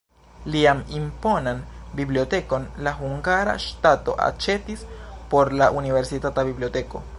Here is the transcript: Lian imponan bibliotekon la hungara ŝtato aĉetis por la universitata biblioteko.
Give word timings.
Lian 0.53 0.79
imponan 0.99 1.59
bibliotekon 1.99 2.65
la 2.87 2.95
hungara 3.03 3.55
ŝtato 3.67 4.17
aĉetis 4.31 4.85
por 5.35 5.55
la 5.63 5.71
universitata 5.83 6.51
biblioteko. 6.53 7.07